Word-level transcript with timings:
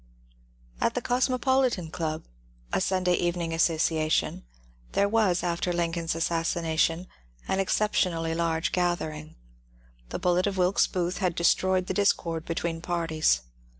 At 0.81 0.95
the 0.95 1.01
Cosmopolitan 1.03 1.91
Club— 1.91 2.23
a 2.73 2.81
Sunday 2.81 3.13
evening 3.13 3.53
association— 3.53 4.43
there 4.93 5.07
was, 5.07 5.43
after 5.43 5.71
Lincoln's 5.71 6.15
assassination, 6.15 7.05
an 7.47 7.59
exceptionally 7.59 8.33
large 8.33 8.71
gathering. 8.71 9.35
The 10.09 10.17
bullet 10.17 10.47
of 10.47 10.57
Wilkes 10.57 10.87
Booth 10.87 11.19
had 11.19 11.35
destroyed 11.35 11.85
the 11.85 11.93
discord 11.93 12.45
between 12.45 12.81
parties. 12.81 13.41